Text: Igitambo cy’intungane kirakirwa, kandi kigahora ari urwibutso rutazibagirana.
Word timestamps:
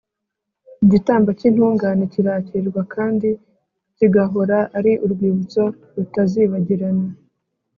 Igitambo 0.85 1.29
cy’intungane 1.39 2.03
kirakirwa, 2.13 2.81
kandi 2.95 3.29
kigahora 3.97 4.57
ari 4.77 4.91
urwibutso 5.05 5.63
rutazibagirana. 5.95 7.07